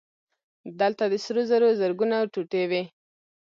دلته 0.79 1.03
د 1.11 1.13
سرو 1.23 1.41
زرو 1.49 1.69
زرګونه 1.79 2.17
ټوټې 2.33 2.63
وې 2.69 2.83